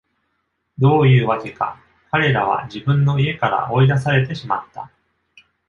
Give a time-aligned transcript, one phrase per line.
[0.79, 4.89] どういうわけか、彼らは自分の家から追い出されてしまった。